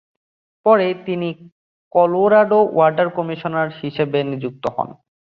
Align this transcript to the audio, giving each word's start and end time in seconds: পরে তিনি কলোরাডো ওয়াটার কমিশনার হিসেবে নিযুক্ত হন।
পরে 0.65 0.87
তিনি 1.05 1.29
কলোরাডো 1.95 2.59
ওয়াটার 2.75 3.07
কমিশনার 3.17 3.69
হিসেবে 3.81 4.19
নিযুক্ত 4.29 4.63
হন। 4.75 4.89